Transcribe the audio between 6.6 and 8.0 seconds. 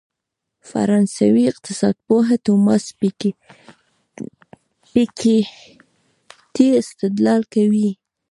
استدلال کوي.